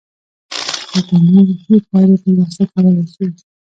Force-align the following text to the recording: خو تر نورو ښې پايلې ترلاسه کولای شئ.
خو 0.89 0.99
تر 1.07 1.19
نورو 1.29 1.53
ښې 1.63 1.77
پايلې 1.89 2.17
ترلاسه 2.23 2.63
کولای 2.71 3.03
شئ. 3.13 3.25